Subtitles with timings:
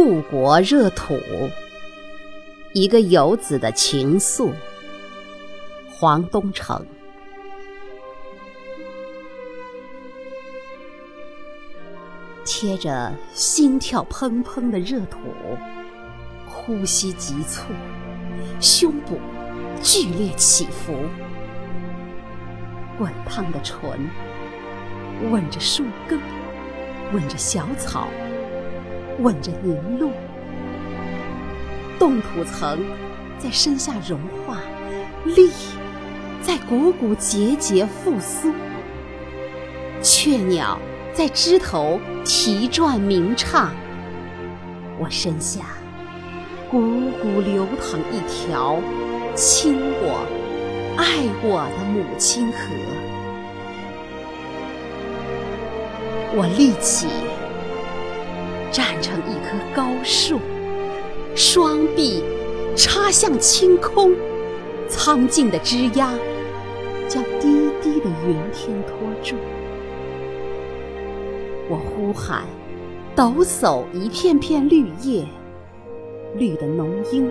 [0.00, 1.18] 故国热土，
[2.72, 4.52] 一个游子的情愫。
[5.90, 6.86] 黄东城，
[12.44, 15.18] 贴着心跳砰砰的热土，
[16.46, 17.72] 呼吸急促，
[18.60, 19.18] 胸部
[19.82, 20.94] 剧烈起伏，
[22.96, 24.08] 滚烫的唇
[25.32, 26.20] 吻着树根，
[27.12, 28.06] 吻着小草。
[29.20, 30.12] 吻着凝露，
[31.98, 32.78] 冻土层
[33.38, 34.58] 在身下融化，
[35.24, 35.50] 力
[36.40, 38.52] 在股骨节节复苏。
[40.00, 40.78] 雀鸟
[41.12, 43.72] 在枝头啼啭鸣唱，
[45.00, 45.62] 我身下
[46.70, 48.80] 汩汩流淌一条
[49.34, 50.24] 亲我、
[50.96, 52.58] 爱我的母亲河。
[56.36, 57.08] 我立起。
[58.78, 60.38] 站成一棵高树，
[61.34, 62.22] 双臂
[62.76, 64.14] 插向青空，
[64.88, 66.12] 苍劲的枝桠
[67.08, 69.34] 将低低的云天托住。
[71.68, 72.44] 我呼喊，
[73.16, 75.26] 抖擞一片片绿叶，
[76.36, 77.28] 绿的浓荫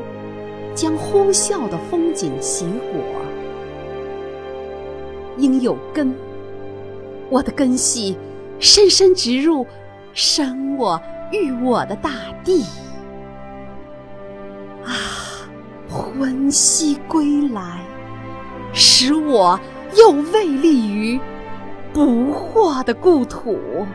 [0.76, 3.02] 将呼啸的风景携裹。
[5.38, 6.14] 应有根，
[7.30, 8.18] 我的根系
[8.60, 9.66] 深深植入
[10.14, 11.02] 生我。
[11.32, 12.10] 育我的大
[12.44, 12.64] 地
[14.86, 14.94] 啊，
[15.90, 17.82] 魂兮归来，
[18.74, 19.60] 使我
[19.96, 21.20] 又未立于
[21.92, 23.86] 不惑的故土。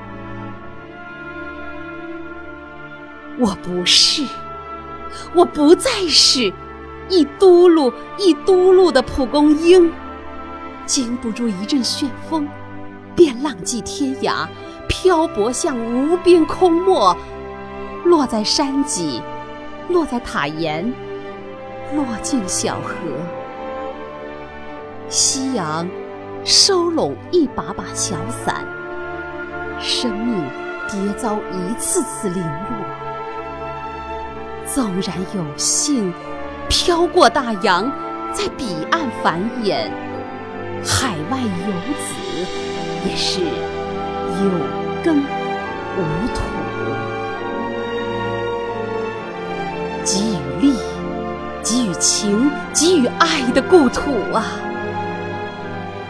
[3.39, 4.27] 我不是，
[5.35, 6.53] 我不再是
[7.09, 9.91] 一嘟噜一嘟噜的蒲公英，
[10.85, 12.47] 经不住一阵旋风，
[13.17, 14.47] 便浪迹天涯。
[15.03, 17.17] 漂泊向无边空漠，
[18.05, 19.21] 落在山脊，
[19.89, 20.95] 落在塔檐，
[21.97, 22.95] 落进小河。
[25.09, 25.89] 夕阳
[26.45, 28.15] 收拢一把把小
[28.45, 28.65] 伞，
[29.81, 30.37] 生命
[30.89, 32.79] 迭遭一次次零落。
[34.65, 36.15] 纵然有幸
[36.69, 37.91] 飘过大洋，
[38.33, 39.91] 在彼岸繁衍，
[40.87, 42.15] 海外游子
[43.05, 44.82] 也是有。
[45.05, 46.01] 根无
[46.33, 46.41] 土，
[50.05, 50.77] 给予力，
[51.63, 54.45] 给予情，给予爱的故土啊，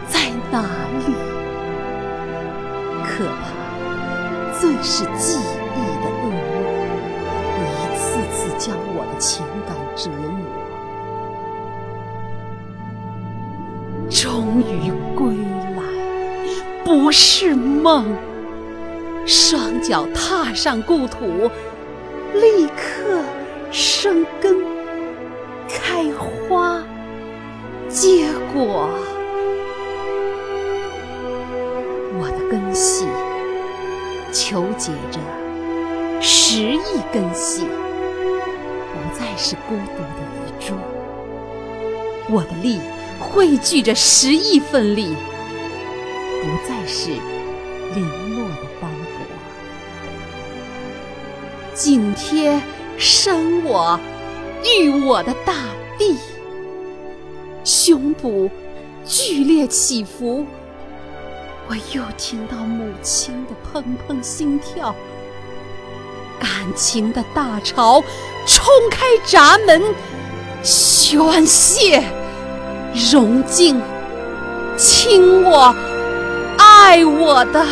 [0.06, 0.60] 在哪
[1.06, 1.14] 里？
[3.02, 3.32] 可怕，
[4.60, 6.36] 最是记忆的恶魔，
[7.62, 10.44] 一次次将我的情感折磨。
[14.10, 15.34] 终于归
[15.76, 15.82] 来，
[16.84, 18.04] 不是梦。
[19.26, 21.48] 双脚踏上故土，
[22.34, 23.22] 立刻
[23.70, 24.56] 生根、
[25.68, 26.82] 开花、
[27.88, 28.88] 结果。
[32.18, 33.06] 我的根系
[34.32, 35.20] 求结着
[36.20, 40.74] 十亿根系，不再是孤独的一株。
[42.28, 42.80] 我的力
[43.18, 45.14] 汇聚着十亿份力，
[46.42, 47.10] 不再是
[47.94, 48.41] 零落
[51.82, 52.62] 紧贴
[52.97, 53.98] 生我
[54.65, 55.53] 育我的大
[55.98, 56.16] 地，
[57.65, 58.48] 胸脯
[59.04, 60.47] 剧烈起伏，
[61.66, 64.94] 我又听到母亲的砰砰心跳，
[66.38, 68.00] 感情的大潮
[68.47, 69.82] 冲开闸门，
[70.62, 72.00] 宣泄
[73.10, 73.82] 融进
[74.76, 75.75] 亲我
[76.59, 77.66] 爱我的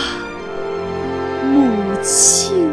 [1.44, 2.69] 母亲。